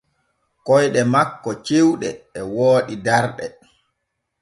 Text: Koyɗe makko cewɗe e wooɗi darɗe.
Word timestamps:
Koyɗe 0.65 1.01
makko 1.13 1.49
cewɗe 1.65 2.09
e 2.39 2.41
wooɗi 2.55 2.93
darɗe. 3.05 3.45